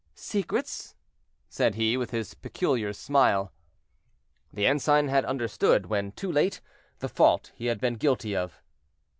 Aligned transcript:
"Secrets?" 0.15 0.95
said 1.47 1.75
he, 1.75 1.95
with 1.95 2.09
his 2.09 2.33
peculiar 2.33 2.91
smile. 2.91 3.53
The 4.51 4.65
ensign 4.65 5.09
had 5.09 5.25
understood, 5.25 5.85
when 5.85 6.11
too 6.13 6.31
late, 6.31 6.59
the 6.97 7.07
fault 7.07 7.51
he 7.53 7.67
had 7.67 7.79
been 7.79 7.97
guilty 7.97 8.35
of. 8.35 8.63